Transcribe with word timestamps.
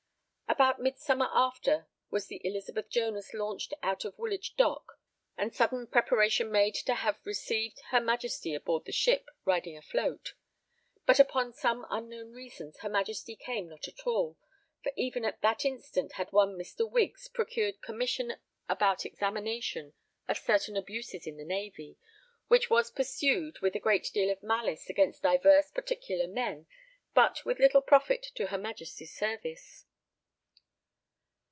About 0.51 0.81
midsummer 0.81 1.29
after, 1.31 1.87
was 2.09 2.27
the 2.27 2.41
Elizabeth 2.45 2.89
Jonas 2.89 3.33
launched 3.33 3.73
out 3.81 4.03
of 4.03 4.19
Woolwich 4.19 4.57
Dock, 4.57 4.99
and 5.37 5.55
sudden 5.55 5.87
preparation 5.87 6.51
made 6.51 6.75
to 6.75 6.93
have 6.93 7.25
received 7.25 7.79
her 7.91 8.01
Majesty 8.01 8.53
aboard 8.53 8.83
the 8.83 8.91
ship 8.91 9.29
riding 9.45 9.77
afloat; 9.77 10.33
but 11.05 11.21
upon 11.21 11.53
some 11.53 11.87
unknown 11.89 12.33
reasons 12.33 12.79
her 12.79 12.89
Majesty 12.89 13.37
came 13.37 13.69
not 13.69 13.87
at 13.87 14.05
all, 14.05 14.37
for 14.83 14.91
even 14.97 15.23
at 15.23 15.39
that 15.41 15.63
instant 15.63 16.11
had 16.13 16.33
one 16.33 16.57
Mr. 16.57 16.87
Wiggs 16.87 17.29
procured 17.29 17.81
commission 17.81 18.33
about 18.67 19.05
examination 19.05 19.93
of 20.27 20.37
certain 20.37 20.75
abuses 20.75 21.25
in 21.25 21.37
the 21.37 21.45
Navy, 21.45 21.97
which 22.49 22.69
was 22.69 22.91
pursued 22.91 23.59
with 23.61 23.73
a 23.73 23.79
great 23.79 24.11
deal 24.13 24.29
of 24.29 24.43
malice 24.43 24.89
against 24.89 25.23
divers 25.23 25.71
particular 25.71 26.27
men 26.27 26.67
but 27.13 27.45
with 27.45 27.57
little 27.57 27.81
profit 27.81 28.23
to 28.35 28.47
her 28.47 28.57
Majesty's 28.57 29.15
service. 29.15 29.85